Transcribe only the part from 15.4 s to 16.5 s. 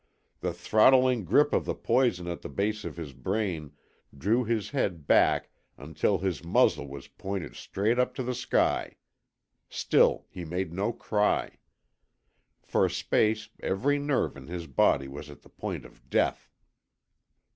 the point of death.